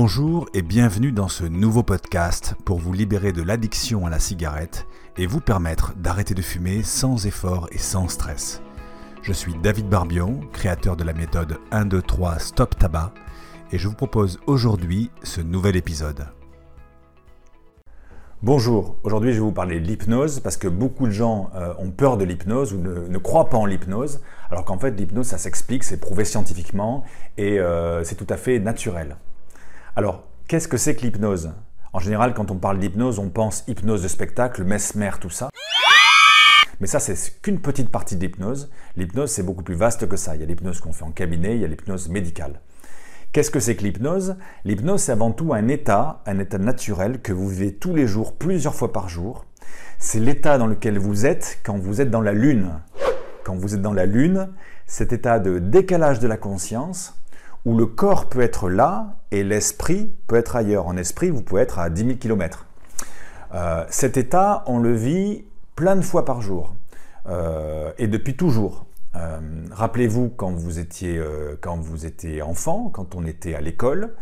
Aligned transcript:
Bonjour 0.00 0.48
et 0.54 0.62
bienvenue 0.62 1.10
dans 1.10 1.26
ce 1.26 1.42
nouveau 1.42 1.82
podcast 1.82 2.54
pour 2.64 2.78
vous 2.78 2.92
libérer 2.92 3.32
de 3.32 3.42
l'addiction 3.42 4.06
à 4.06 4.10
la 4.10 4.20
cigarette 4.20 4.86
et 5.16 5.26
vous 5.26 5.40
permettre 5.40 5.92
d'arrêter 5.96 6.34
de 6.34 6.40
fumer 6.40 6.84
sans 6.84 7.26
effort 7.26 7.68
et 7.72 7.78
sans 7.78 8.06
stress. 8.06 8.62
Je 9.22 9.32
suis 9.32 9.54
David 9.60 9.88
Barbion, 9.88 10.38
créateur 10.52 10.94
de 10.94 11.02
la 11.02 11.14
méthode 11.14 11.58
1, 11.72 11.86
2, 11.86 12.00
3 12.00 12.38
Stop 12.38 12.78
Tabac 12.78 13.12
et 13.72 13.78
je 13.78 13.88
vous 13.88 13.96
propose 13.96 14.38
aujourd'hui 14.46 15.10
ce 15.24 15.40
nouvel 15.40 15.74
épisode. 15.74 16.28
Bonjour, 18.44 18.94
aujourd'hui 19.02 19.32
je 19.32 19.38
vais 19.38 19.44
vous 19.44 19.50
parler 19.50 19.80
de 19.80 19.84
l'hypnose 19.84 20.38
parce 20.38 20.56
que 20.56 20.68
beaucoup 20.68 21.06
de 21.06 21.12
gens 21.12 21.50
euh, 21.56 21.74
ont 21.80 21.90
peur 21.90 22.16
de 22.16 22.24
l'hypnose 22.24 22.72
ou 22.72 22.78
ne, 22.78 23.18
croient 23.18 23.48
pas 23.48 23.58
en 23.58 23.66
l'hypnose, 23.66 24.20
alors 24.48 24.64
qu'en 24.64 24.78
fait 24.78 24.92
l'hypnose 24.92 25.26
ça 25.26 25.38
s'explique, 25.38 25.82
c'est 25.82 25.98
prouvé 25.98 26.24
scientifiquement 26.24 27.02
et 27.36 27.58
euh, 27.58 28.04
c'est 28.04 28.14
tout 28.14 28.28
à 28.32 28.36
fait 28.36 28.60
naturel. 28.60 29.16
Alors, 29.98 30.22
qu'est-ce 30.46 30.68
que 30.68 30.76
c'est 30.76 30.94
que 30.94 31.00
l'hypnose? 31.00 31.50
En 31.92 31.98
général, 31.98 32.32
quand 32.32 32.52
on 32.52 32.56
parle 32.56 32.78
d'hypnose, 32.78 33.18
on 33.18 33.30
pense 33.30 33.64
hypnose 33.66 34.00
de 34.00 34.06
spectacle, 34.06 34.62
mesmer, 34.62 35.10
tout 35.20 35.28
ça. 35.28 35.48
Mais 36.78 36.86
ça, 36.86 37.00
c'est 37.00 37.42
qu'une 37.42 37.60
petite 37.60 37.90
partie 37.90 38.14
de 38.14 38.20
l'hypnose. 38.24 38.70
L'hypnose, 38.94 39.32
c'est 39.32 39.42
beaucoup 39.42 39.64
plus 39.64 39.74
vaste 39.74 40.06
que 40.06 40.16
ça. 40.16 40.36
Il 40.36 40.40
y 40.40 40.44
a 40.44 40.46
l'hypnose 40.46 40.80
qu'on 40.80 40.92
fait 40.92 41.02
en 41.02 41.10
cabinet, 41.10 41.56
il 41.56 41.62
y 41.62 41.64
a 41.64 41.66
l'hypnose 41.66 42.10
médicale. 42.10 42.60
Qu'est-ce 43.32 43.50
que 43.50 43.58
c'est 43.58 43.74
que 43.74 43.82
l'hypnose? 43.82 44.36
L'hypnose, 44.64 45.02
c'est 45.02 45.10
avant 45.10 45.32
tout 45.32 45.52
un 45.52 45.66
état, 45.66 46.22
un 46.26 46.38
état 46.38 46.58
naturel 46.58 47.20
que 47.20 47.32
vous 47.32 47.48
vivez 47.48 47.74
tous 47.74 47.92
les 47.92 48.06
jours, 48.06 48.36
plusieurs 48.36 48.76
fois 48.76 48.92
par 48.92 49.08
jour. 49.08 49.46
C'est 49.98 50.20
l'état 50.20 50.58
dans 50.58 50.68
lequel 50.68 50.96
vous 51.00 51.26
êtes 51.26 51.58
quand 51.64 51.76
vous 51.76 52.00
êtes 52.00 52.12
dans 52.12 52.22
la 52.22 52.34
lune. 52.34 52.70
Quand 53.42 53.56
vous 53.56 53.74
êtes 53.74 53.82
dans 53.82 53.94
la 53.94 54.06
lune, 54.06 54.48
cet 54.86 55.12
état 55.12 55.40
de 55.40 55.58
décalage 55.58 56.20
de 56.20 56.28
la 56.28 56.36
conscience, 56.36 57.18
où 57.68 57.76
le 57.76 57.84
corps 57.84 58.30
peut 58.30 58.40
être 58.40 58.70
là 58.70 59.18
et 59.30 59.44
l'esprit 59.44 60.10
peut 60.26 60.36
être 60.36 60.56
ailleurs. 60.56 60.86
En 60.86 60.96
esprit, 60.96 61.28
vous 61.28 61.42
pouvez 61.42 61.60
être 61.60 61.78
à 61.78 61.90
10 61.90 62.04
000 62.04 62.16
km. 62.16 62.66
cet 63.90 64.16
état, 64.16 64.64
on 64.66 64.78
le 64.78 64.94
vit 64.94 65.44
plein 65.76 65.94
de 65.94 66.00
fois 66.00 66.24
par 66.24 66.40
jour 66.40 66.74
euh, 67.28 67.92
et 67.98 68.06
depuis 68.06 68.36
toujours. 68.36 68.86
Euh, 69.16 69.38
rappelez-vous 69.70 70.30
quand 70.30 70.50
vous 70.50 70.78
étiez 70.78 71.18
euh, 71.18 71.56
quand 71.60 71.76
vous 71.76 72.06
étiez 72.06 72.40
enfant, 72.40 72.88
quand 72.92 73.14
on 73.14 73.24
était 73.26 73.54
à 73.54 73.60
l'école, 73.60 74.14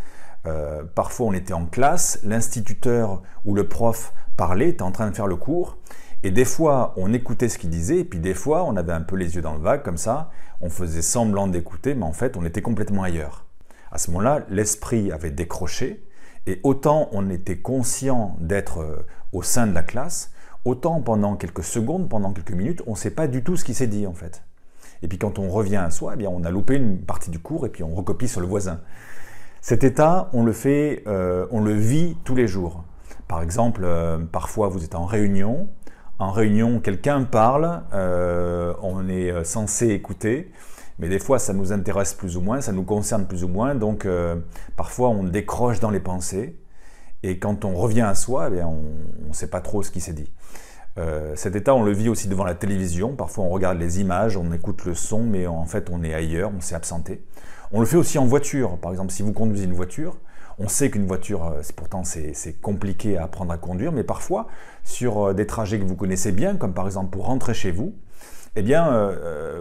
parfois 0.94 1.26
on 1.26 1.32
était 1.32 1.54
en 1.54 1.66
classe, 1.66 2.20
l'instituteur 2.22 3.20
ou 3.44 3.54
le 3.54 3.66
prof 3.66 4.12
parlait, 4.36 4.68
était 4.68 4.82
en 4.82 4.92
train 4.92 5.10
de 5.10 5.16
faire 5.16 5.26
le 5.26 5.34
cours, 5.34 5.76
et 6.22 6.30
des 6.30 6.44
fois 6.44 6.94
on 6.96 7.12
écoutait 7.12 7.48
ce 7.48 7.58
qu'il 7.58 7.70
disait, 7.70 8.00
et 8.00 8.04
puis 8.04 8.18
des 8.18 8.34
fois 8.34 8.64
on 8.64 8.76
avait 8.76 8.92
un 8.92 9.02
peu 9.02 9.16
les 9.16 9.34
yeux 9.36 9.42
dans 9.42 9.54
le 9.54 9.60
vague 9.60 9.82
comme 9.82 9.96
ça, 9.96 10.30
on 10.60 10.70
faisait 10.70 11.02
semblant 11.02 11.46
d'écouter, 11.46 11.94
mais 11.94 12.04
en 12.04 12.12
fait 12.12 12.36
on 12.36 12.44
était 12.44 12.62
complètement 12.62 13.02
ailleurs. 13.02 13.44
À 13.92 13.98
ce 13.98 14.10
moment-là, 14.10 14.44
l'esprit 14.48 15.12
avait 15.12 15.30
décroché, 15.30 16.04
et 16.46 16.60
autant 16.62 17.08
on 17.12 17.30
était 17.30 17.58
conscient 17.58 18.36
d'être 18.40 19.06
au 19.32 19.42
sein 19.42 19.66
de 19.66 19.74
la 19.74 19.82
classe, 19.82 20.32
autant 20.64 21.00
pendant 21.00 21.36
quelques 21.36 21.64
secondes, 21.64 22.08
pendant 22.08 22.32
quelques 22.32 22.52
minutes, 22.52 22.82
on 22.86 22.92
ne 22.92 22.96
sait 22.96 23.10
pas 23.10 23.28
du 23.28 23.42
tout 23.42 23.56
ce 23.56 23.64
qui 23.64 23.74
s'est 23.74 23.86
dit 23.86 24.06
en 24.06 24.14
fait. 24.14 24.42
Et 25.02 25.08
puis 25.08 25.18
quand 25.18 25.38
on 25.38 25.48
revient 25.48 25.76
à 25.76 25.90
soi, 25.90 26.12
eh 26.14 26.16
bien, 26.16 26.30
on 26.30 26.44
a 26.44 26.50
loupé 26.50 26.74
une 26.74 26.98
partie 26.98 27.30
du 27.30 27.38
cours 27.38 27.66
et 27.66 27.68
puis 27.68 27.82
on 27.82 27.94
recopie 27.94 28.28
sur 28.28 28.40
le 28.40 28.46
voisin. 28.46 28.80
Cet 29.60 29.84
état, 29.84 30.30
on 30.32 30.44
le 30.44 30.52
fait, 30.52 31.02
euh, 31.06 31.46
on 31.50 31.60
le 31.60 31.72
vit 31.72 32.16
tous 32.24 32.34
les 32.34 32.48
jours. 32.48 32.84
Par 33.28 33.42
exemple, 33.42 33.82
euh, 33.84 34.18
parfois 34.18 34.68
vous 34.68 34.84
êtes 34.84 34.94
en 34.94 35.04
réunion, 35.04 35.68
en 36.18 36.30
réunion 36.30 36.80
quelqu'un 36.80 37.24
parle, 37.24 37.82
euh, 37.92 38.74
on 38.82 39.08
est 39.08 39.44
censé 39.44 39.88
écouter, 39.88 40.50
mais 40.98 41.08
des 41.08 41.18
fois 41.18 41.38
ça 41.38 41.52
nous 41.52 41.72
intéresse 41.72 42.14
plus 42.14 42.36
ou 42.36 42.40
moins, 42.40 42.60
ça 42.60 42.72
nous 42.72 42.84
concerne 42.84 43.26
plus 43.26 43.44
ou 43.44 43.48
moins, 43.48 43.74
donc 43.74 44.06
parfois 44.76 45.10
on 45.10 45.24
décroche 45.24 45.80
dans 45.80 45.90
les 45.90 46.00
pensées, 46.00 46.58
et 47.22 47.38
quand 47.38 47.64
on 47.64 47.74
revient 47.74 48.02
à 48.02 48.14
soi, 48.14 48.50
eh 48.54 48.62
on 48.62 48.82
ne 49.28 49.32
sait 49.32 49.48
pas 49.48 49.60
trop 49.60 49.82
ce 49.82 49.90
qui 49.90 50.00
s'est 50.00 50.12
dit. 50.12 50.32
Euh, 50.98 51.34
cet 51.36 51.56
état, 51.56 51.74
on 51.74 51.82
le 51.82 51.92
vit 51.92 52.08
aussi 52.08 52.28
devant 52.28 52.44
la 52.44 52.54
télévision. 52.54 53.14
Parfois, 53.14 53.44
on 53.44 53.50
regarde 53.50 53.78
les 53.78 54.00
images, 54.00 54.36
on 54.36 54.52
écoute 54.52 54.84
le 54.84 54.94
son, 54.94 55.22
mais 55.22 55.46
en 55.46 55.66
fait, 55.66 55.90
on 55.90 56.02
est 56.02 56.14
ailleurs, 56.14 56.50
on 56.56 56.60
s'est 56.60 56.74
absenté. 56.74 57.22
On 57.72 57.80
le 57.80 57.86
fait 57.86 57.96
aussi 57.96 58.18
en 58.18 58.26
voiture. 58.26 58.78
Par 58.78 58.92
exemple, 58.92 59.12
si 59.12 59.22
vous 59.22 59.32
conduisez 59.32 59.64
une 59.64 59.74
voiture, 59.74 60.16
on 60.58 60.68
sait 60.68 60.90
qu'une 60.90 61.06
voiture, 61.06 61.44
euh, 61.46 61.62
pourtant, 61.74 62.04
c'est 62.04 62.60
compliqué 62.60 63.16
à 63.16 63.24
apprendre 63.24 63.52
à 63.52 63.58
conduire, 63.58 63.92
mais 63.92 64.04
parfois, 64.04 64.48
sur 64.84 65.28
euh, 65.28 65.34
des 65.34 65.46
trajets 65.46 65.78
que 65.78 65.84
vous 65.84 65.96
connaissez 65.96 66.32
bien, 66.32 66.56
comme 66.56 66.74
par 66.74 66.86
exemple 66.86 67.10
pour 67.10 67.26
rentrer 67.26 67.54
chez 67.54 67.70
vous, 67.70 67.94
eh 68.58 68.62
bien, 68.62 69.14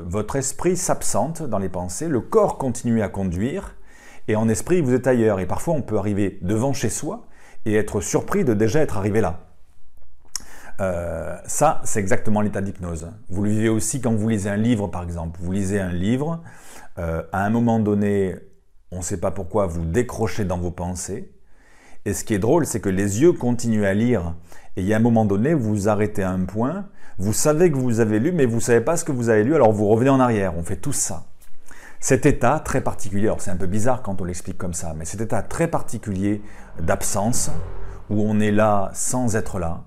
votre 0.06 0.38
esprit 0.38 0.78
s'absente 0.78 1.44
dans 1.44 1.58
les 1.58 1.68
pensées, 1.68 2.08
le 2.08 2.22
corps 2.22 2.58
continue 2.58 3.02
à 3.02 3.10
conduire, 3.10 3.76
et 4.28 4.36
en 4.36 4.50
esprit, 4.50 4.82
vous 4.82 4.94
êtes 4.94 5.08
ailleurs. 5.08 5.40
Et 5.40 5.46
parfois, 5.46 5.74
on 5.74 5.82
peut 5.82 5.98
arriver 5.98 6.40
devant 6.42 6.74
chez 6.74 6.90
soi 6.90 7.28
et 7.66 7.76
être 7.76 8.02
surpris 8.02 8.46
de 8.46 8.54
déjà 8.54 8.82
être 8.82 8.98
arrivé 8.98 9.22
là. 9.22 9.42
Euh, 10.82 11.38
ça, 11.46 11.82
c'est 11.84 12.00
exactement 12.00 12.42
l'état 12.42 12.62
d'hypnose. 12.62 13.12
Vous 13.30 13.44
le 13.44 13.50
vivez 13.50 13.70
aussi 13.70 14.02
quand 14.02 14.14
vous 14.14 14.28
lisez 14.28 14.50
un 14.50 14.58
livre, 14.58 14.88
par 14.88 15.04
exemple. 15.04 15.40
Vous 15.42 15.52
lisez 15.52 15.80
un 15.80 15.92
livre, 15.92 16.42
euh, 16.98 17.24
à 17.32 17.46
un 17.46 17.50
moment 17.50 17.80
donné, 17.80 18.36
on 18.92 18.98
ne 18.98 19.04
sait 19.04 19.20
pas 19.20 19.32
pourquoi, 19.32 19.66
vous 19.66 19.86
décrochez 19.86 20.46
dans 20.46 20.58
vos 20.58 20.72
pensées. 20.72 21.32
Et 22.06 22.14
ce 22.14 22.24
qui 22.24 22.34
est 22.34 22.40
drôle, 22.40 22.66
c'est 22.66 22.80
que 22.80 22.90
les 22.90 23.22
yeux 23.22 23.34
continuent 23.34 23.86
à 23.86 23.94
lire. 23.94 24.36
Et 24.78 24.82
il 24.82 24.88
y 24.88 24.94
a 24.94 24.98
un 24.98 25.02
moment 25.02 25.26
donné, 25.26 25.54
vous 25.54 25.90
arrêtez 25.90 26.22
à 26.22 26.30
un 26.30 26.46
point, 26.46 26.86
vous 27.18 27.34
savez 27.34 27.72
que 27.72 27.78
vous 27.78 28.00
avez 28.00 28.20
lu, 28.20 28.32
mais 28.32 28.46
vous 28.46 28.58
ne 28.58 28.62
savez 28.62 28.82
pas 28.82 28.98
ce 28.98 29.06
que 29.06 29.12
vous 29.12 29.30
avez 29.30 29.44
lu, 29.44 29.56
alors 29.56 29.72
vous 29.72 29.88
revenez 29.88 30.10
en 30.10 30.20
arrière. 30.20 30.58
On 30.58 30.64
fait 30.64 30.76
tout 30.76 30.94
ça. 30.94 31.26
Cet 32.00 32.26
état 32.26 32.60
très 32.60 32.82
particulier, 32.82 33.26
alors 33.26 33.42
c'est 33.42 33.52
un 33.52 33.56
peu 33.56 33.68
bizarre 33.68 34.04
quand 34.04 34.22
on 34.22 34.26
l'explique 34.26 34.58
comme 34.58 34.74
ça, 34.74 34.94
mais 34.96 35.06
cet 35.06 35.22
état 35.22 35.42
très 35.42 35.68
particulier 35.68 36.42
d'absence, 36.80 37.50
où 38.10 38.22
on 38.22 38.40
est 38.40 38.52
là 38.52 38.92
sans 38.94 39.36
être 39.36 39.58
là, 39.58 39.86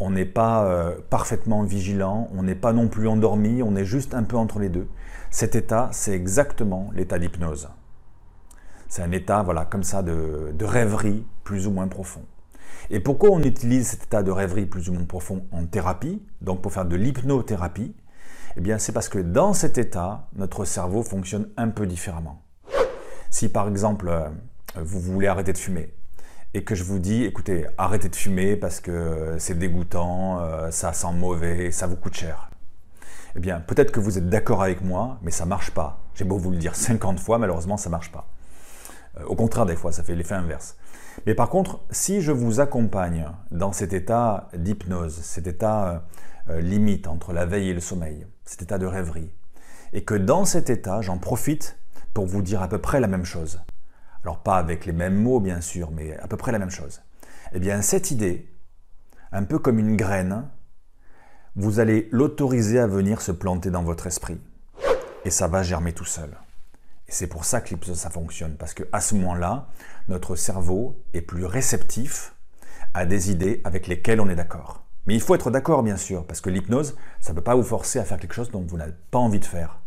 on 0.00 0.10
n'est 0.10 0.24
pas 0.24 0.64
euh, 0.64 0.96
parfaitement 1.10 1.62
vigilant, 1.62 2.28
on 2.34 2.42
n'est 2.42 2.56
pas 2.56 2.72
non 2.72 2.88
plus 2.88 3.06
endormi, 3.06 3.62
on 3.62 3.76
est 3.76 3.84
juste 3.84 4.14
un 4.14 4.24
peu 4.24 4.36
entre 4.36 4.58
les 4.58 4.68
deux. 4.68 4.88
Cet 5.30 5.54
état, 5.54 5.88
c'est 5.92 6.12
exactement 6.12 6.90
l'état 6.94 7.18
d'hypnose. 7.18 7.68
C'est 8.94 9.02
un 9.02 9.10
état, 9.10 9.42
voilà, 9.42 9.64
comme 9.64 9.82
ça, 9.82 10.04
de, 10.04 10.64
rêverie 10.64 11.26
plus 11.42 11.66
ou 11.66 11.72
moins 11.72 11.88
profond. 11.88 12.22
Et 12.90 13.00
pourquoi 13.00 13.30
on 13.30 13.42
utilise 13.42 13.88
cet 13.88 14.04
état 14.04 14.22
de 14.22 14.30
rêverie 14.30 14.66
plus 14.66 14.88
ou 14.88 14.92
moins 14.92 15.02
profond 15.02 15.46
en 15.50 15.66
thérapie, 15.66 16.22
donc 16.42 16.62
pour 16.62 16.72
faire 16.72 16.84
de 16.84 16.94
l'hypnothérapie? 16.94 17.92
Eh 18.56 18.60
bien, 18.60 18.78
c'est 18.78 18.92
parce 18.92 19.08
que 19.08 19.18
dans 19.18 19.52
cet 19.52 19.78
état, 19.78 20.28
notre 20.36 20.64
cerveau 20.64 21.02
fonctionne 21.02 21.48
un 21.56 21.70
peu 21.70 21.88
différemment. 21.88 22.40
Si 23.30 23.48
par 23.48 23.66
exemple, 23.66 24.06
euh, 24.08 24.28
vous 24.76 25.00
voulez 25.00 25.26
arrêter 25.26 25.52
de 25.52 25.58
fumer, 25.58 25.92
et 26.54 26.62
que 26.62 26.76
je 26.76 26.84
vous 26.84 27.00
dis, 27.00 27.24
écoutez, 27.24 27.66
arrêtez 27.76 28.08
de 28.08 28.14
fumer 28.14 28.54
parce 28.54 28.78
que 28.78 29.34
c'est 29.38 29.58
dégoûtant, 29.58 30.38
euh, 30.38 30.70
ça 30.70 30.92
sent 30.92 31.12
mauvais, 31.14 31.72
ça 31.72 31.88
vous 31.88 31.96
coûte 31.96 32.14
cher. 32.14 32.48
Eh 33.34 33.40
bien, 33.40 33.58
peut-être 33.58 33.90
que 33.90 33.98
vous 33.98 34.18
êtes 34.18 34.28
d'accord 34.28 34.62
avec 34.62 34.82
moi, 34.82 35.18
mais 35.22 35.32
ça 35.32 35.46
marche 35.46 35.72
pas. 35.72 36.04
J'ai 36.14 36.24
beau 36.24 36.38
vous 36.38 36.52
le 36.52 36.58
dire 36.58 36.76
50 36.76 37.18
fois, 37.18 37.38
malheureusement, 37.38 37.76
ça 37.76 37.90
marche 37.90 38.12
pas. 38.12 38.28
Euh, 39.18 39.24
au 39.24 39.34
contraire, 39.34 39.66
des 39.66 39.76
fois, 39.76 39.92
ça 39.92 40.02
fait 40.02 40.14
l'effet 40.14 40.34
inverse. 40.34 40.76
Mais 41.26 41.34
par 41.34 41.48
contre, 41.48 41.80
si 41.90 42.20
je 42.20 42.32
vous 42.32 42.60
accompagne 42.60 43.26
dans 43.50 43.72
cet 43.72 43.92
état 43.92 44.48
d'hypnose, 44.56 45.14
cet 45.14 45.46
état 45.46 46.04
euh, 46.50 46.60
limite 46.60 47.06
entre 47.06 47.32
la 47.32 47.46
veille 47.46 47.70
et 47.70 47.74
le 47.74 47.80
sommeil, 47.80 48.26
cet 48.44 48.62
état 48.62 48.78
de 48.78 48.86
rêverie, 48.86 49.30
et 49.92 50.04
que 50.04 50.14
dans 50.14 50.44
cet 50.44 50.70
état, 50.70 51.00
j'en 51.00 51.18
profite 51.18 51.78
pour 52.12 52.26
vous 52.26 52.42
dire 52.42 52.62
à 52.62 52.68
peu 52.68 52.78
près 52.78 53.00
la 53.00 53.06
même 53.06 53.24
chose, 53.24 53.60
alors 54.22 54.42
pas 54.42 54.56
avec 54.56 54.86
les 54.86 54.92
mêmes 54.92 55.16
mots 55.16 55.40
bien 55.40 55.60
sûr, 55.60 55.90
mais 55.90 56.16
à 56.18 56.26
peu 56.26 56.36
près 56.36 56.52
la 56.52 56.58
même 56.58 56.70
chose. 56.70 57.02
Eh 57.52 57.60
bien 57.60 57.82
cette 57.82 58.10
idée, 58.10 58.50
un 59.32 59.44
peu 59.44 59.58
comme 59.58 59.78
une 59.78 59.96
graine, 59.96 60.48
vous 61.56 61.78
allez 61.78 62.08
l'autoriser 62.10 62.80
à 62.80 62.86
venir 62.86 63.20
se 63.20 63.32
planter 63.32 63.70
dans 63.70 63.82
votre 63.82 64.06
esprit. 64.06 64.40
Et 65.24 65.30
ça 65.30 65.46
va 65.46 65.62
germer 65.62 65.92
tout 65.92 66.04
seul. 66.04 66.30
Et 67.08 67.12
c'est 67.12 67.26
pour 67.26 67.44
ça 67.44 67.60
que 67.60 67.70
l'hypnose 67.70 67.98
ça 67.98 68.10
fonctionne, 68.10 68.56
parce 68.56 68.74
qu'à 68.74 69.00
ce 69.00 69.14
moment-là, 69.16 69.68
notre 70.08 70.36
cerveau 70.36 71.02
est 71.12 71.20
plus 71.20 71.44
réceptif 71.44 72.34
à 72.94 73.06
des 73.06 73.30
idées 73.30 73.60
avec 73.64 73.86
lesquelles 73.86 74.20
on 74.20 74.28
est 74.28 74.36
d'accord. 74.36 74.84
Mais 75.06 75.14
il 75.14 75.20
faut 75.20 75.34
être 75.34 75.50
d'accord 75.50 75.82
bien 75.82 75.96
sûr, 75.96 76.26
parce 76.26 76.40
que 76.40 76.50
l'hypnose, 76.50 76.96
ça 77.20 77.32
ne 77.32 77.36
peut 77.36 77.44
pas 77.44 77.54
vous 77.54 77.62
forcer 77.62 77.98
à 77.98 78.04
faire 78.04 78.18
quelque 78.18 78.34
chose 78.34 78.50
dont 78.50 78.64
vous 78.66 78.76
n'avez 78.76 78.94
pas 79.10 79.18
envie 79.18 79.40
de 79.40 79.44
faire. 79.44 79.80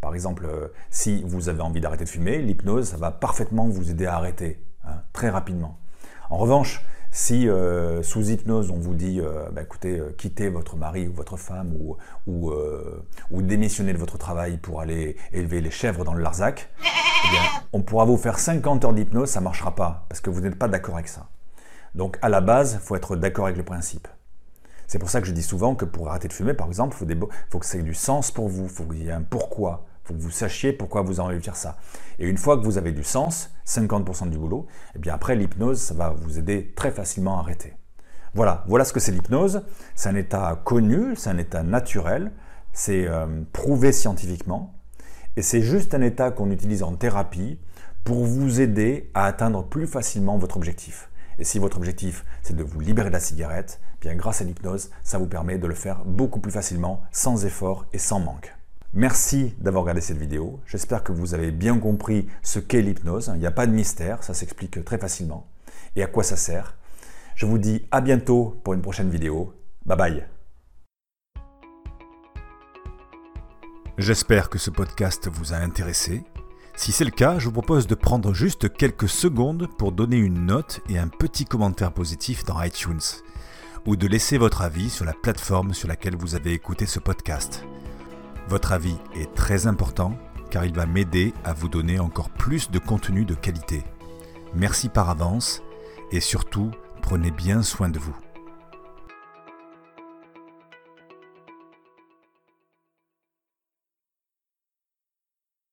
Par 0.00 0.14
exemple, 0.14 0.46
euh, 0.46 0.68
si 0.90 1.22
vous 1.24 1.48
avez 1.48 1.60
envie 1.60 1.80
d'arrêter 1.80 2.04
de 2.04 2.08
fumer, 2.08 2.38
l'hypnose, 2.38 2.88
ça 2.88 2.96
va 2.96 3.10
parfaitement 3.10 3.68
vous 3.68 3.90
aider 3.90 4.06
à 4.06 4.16
arrêter, 4.16 4.62
hein, 4.84 5.02
très 5.12 5.28
rapidement. 5.28 5.78
En 6.30 6.38
revanche, 6.38 6.84
si 7.10 7.48
euh, 7.48 8.02
sous 8.02 8.30
hypnose 8.30 8.70
on 8.70 8.78
vous 8.78 8.94
dit, 8.94 9.20
euh, 9.20 9.48
bah, 9.52 9.62
écoutez, 9.62 10.00
quittez 10.16 10.48
votre 10.48 10.76
mari 10.76 11.08
ou 11.08 11.12
votre 11.12 11.36
femme 11.36 11.74
ou, 12.26 12.52
démissionnez 13.42 13.92
de 13.92 13.98
votre 13.98 14.18
travail 14.18 14.58
pour 14.58 14.80
aller 14.80 15.16
élever 15.32 15.60
les 15.60 15.70
chèvres 15.70 16.04
dans 16.04 16.14
le 16.14 16.22
Larzac, 16.22 16.70
eh 16.80 17.36
on 17.72 17.82
pourra 17.82 18.04
vous 18.04 18.16
faire 18.16 18.38
50 18.38 18.84
heures 18.84 18.92
d'hypnose, 18.92 19.28
ça 19.28 19.40
ne 19.40 19.44
marchera 19.44 19.74
pas, 19.74 20.06
parce 20.08 20.20
que 20.20 20.30
vous 20.30 20.40
n'êtes 20.40 20.56
pas 20.56 20.68
d'accord 20.68 20.94
avec 20.94 21.08
ça. 21.08 21.28
Donc 21.94 22.18
à 22.22 22.28
la 22.28 22.40
base, 22.40 22.74
il 22.74 22.80
faut 22.80 22.96
être 22.96 23.16
d'accord 23.16 23.46
avec 23.46 23.56
le 23.56 23.64
principe. 23.64 24.06
C'est 24.86 24.98
pour 24.98 25.10
ça 25.10 25.20
que 25.20 25.26
je 25.26 25.32
dis 25.32 25.42
souvent 25.42 25.74
que 25.74 25.84
pour 25.84 26.08
arrêter 26.08 26.28
de 26.28 26.32
fumer, 26.32 26.54
par 26.54 26.66
exemple, 26.66 26.96
il 27.00 27.16
faut, 27.16 27.28
faut, 27.48 27.58
que 27.58 27.66
ça 27.66 27.78
ait 27.78 27.82
du 27.82 27.94
sens 27.94 28.30
pour 28.30 28.48
vous, 28.48 28.64
il 28.64 28.68
faut 28.68 28.84
qu'il 28.84 29.04
y 29.04 29.08
ait 29.08 29.12
un 29.12 29.22
pourquoi, 29.22 29.86
faut 30.10 30.16
que 30.16 30.22
vous 30.22 30.30
sachiez 30.30 30.72
pourquoi 30.72 31.02
vous 31.02 31.20
avez 31.20 31.28
envie 31.28 31.38
de 31.38 31.44
faire 31.44 31.56
ça. 31.56 31.76
Et 32.18 32.28
une 32.28 32.36
fois 32.36 32.56
que 32.56 32.64
vous 32.64 32.78
avez 32.78 32.92
du 32.92 33.04
sens, 33.04 33.50
50% 33.66 34.28
du 34.28 34.38
boulot, 34.38 34.66
et 34.68 34.96
eh 34.96 34.98
bien 34.98 35.14
après 35.14 35.36
l'hypnose, 35.36 35.80
ça 35.80 35.94
va 35.94 36.10
vous 36.10 36.38
aider 36.38 36.72
très 36.74 36.90
facilement 36.90 37.38
à 37.38 37.40
arrêter. 37.40 37.74
Voilà, 38.34 38.64
voilà 38.66 38.84
ce 38.84 38.92
que 38.92 39.00
c'est 39.00 39.12
l'hypnose. 39.12 39.62
C'est 39.94 40.08
un 40.08 40.16
état 40.16 40.60
connu, 40.64 41.14
c'est 41.16 41.30
un 41.30 41.38
état 41.38 41.62
naturel, 41.62 42.32
c'est 42.72 43.06
euh, 43.06 43.26
prouvé 43.52 43.92
scientifiquement, 43.92 44.74
et 45.36 45.42
c'est 45.42 45.62
juste 45.62 45.94
un 45.94 46.02
état 46.02 46.30
qu'on 46.30 46.50
utilise 46.50 46.82
en 46.82 46.94
thérapie 46.94 47.58
pour 48.04 48.24
vous 48.24 48.60
aider 48.60 49.10
à 49.14 49.26
atteindre 49.26 49.64
plus 49.64 49.86
facilement 49.86 50.38
votre 50.38 50.56
objectif. 50.56 51.08
Et 51.38 51.44
si 51.44 51.58
votre 51.58 51.76
objectif, 51.76 52.24
c'est 52.42 52.56
de 52.56 52.62
vous 52.62 52.80
libérer 52.80 53.08
de 53.08 53.14
la 53.14 53.20
cigarette, 53.20 53.80
eh 53.96 54.08
bien 54.08 54.14
grâce 54.16 54.40
à 54.40 54.44
l'hypnose, 54.44 54.90
ça 55.02 55.18
vous 55.18 55.26
permet 55.26 55.58
de 55.58 55.66
le 55.66 55.74
faire 55.74 56.04
beaucoup 56.04 56.40
plus 56.40 56.52
facilement, 56.52 57.02
sans 57.12 57.46
effort 57.46 57.86
et 57.92 57.98
sans 57.98 58.20
manque. 58.20 58.52
Merci 58.92 59.54
d'avoir 59.60 59.84
regardé 59.84 60.00
cette 60.00 60.18
vidéo. 60.18 60.58
J'espère 60.66 61.04
que 61.04 61.12
vous 61.12 61.34
avez 61.34 61.52
bien 61.52 61.78
compris 61.78 62.26
ce 62.42 62.58
qu'est 62.58 62.82
l'hypnose. 62.82 63.30
Il 63.34 63.38
n'y 63.38 63.46
a 63.46 63.52
pas 63.52 63.68
de 63.68 63.72
mystère, 63.72 64.24
ça 64.24 64.34
s'explique 64.34 64.84
très 64.84 64.98
facilement. 64.98 65.46
Et 65.94 66.02
à 66.02 66.08
quoi 66.08 66.24
ça 66.24 66.36
sert? 66.36 66.76
Je 67.36 67.46
vous 67.46 67.58
dis 67.58 67.86
à 67.92 68.00
bientôt 68.00 68.60
pour 68.64 68.74
une 68.74 68.82
prochaine 68.82 69.08
vidéo. 69.08 69.54
Bye 69.86 69.96
bye. 69.96 70.26
J'espère 73.96 74.50
que 74.50 74.58
ce 74.58 74.70
podcast 74.70 75.28
vous 75.32 75.52
a 75.52 75.58
intéressé. 75.58 76.24
Si 76.74 76.90
c'est 76.90 77.04
le 77.04 77.12
cas, 77.12 77.38
je 77.38 77.44
vous 77.44 77.52
propose 77.52 77.86
de 77.86 77.94
prendre 77.94 78.34
juste 78.34 78.72
quelques 78.72 79.08
secondes 79.08 79.68
pour 79.78 79.92
donner 79.92 80.16
une 80.16 80.46
note 80.46 80.80
et 80.88 80.98
un 80.98 81.08
petit 81.08 81.44
commentaire 81.44 81.92
positif 81.92 82.44
dans 82.44 82.60
iTunes, 82.60 82.98
ou 83.86 83.94
de 83.94 84.08
laisser 84.08 84.36
votre 84.36 84.62
avis 84.62 84.90
sur 84.90 85.04
la 85.04 85.12
plateforme 85.12 85.74
sur 85.74 85.86
laquelle 85.86 86.16
vous 86.16 86.34
avez 86.34 86.54
écouté 86.54 86.86
ce 86.86 86.98
podcast. 86.98 87.64
Votre 88.50 88.72
avis 88.72 88.96
est 89.14 89.32
très 89.32 89.68
important 89.68 90.18
car 90.50 90.64
il 90.64 90.74
va 90.74 90.84
m'aider 90.84 91.32
à 91.44 91.52
vous 91.52 91.68
donner 91.68 92.00
encore 92.00 92.30
plus 92.30 92.68
de 92.68 92.80
contenu 92.80 93.24
de 93.24 93.34
qualité. 93.34 93.84
Merci 94.56 94.88
par 94.88 95.08
avance 95.08 95.62
et 96.10 96.18
surtout, 96.18 96.72
prenez 97.00 97.30
bien 97.30 97.62
soin 97.62 97.88
de 97.88 98.00
vous. 98.00 98.16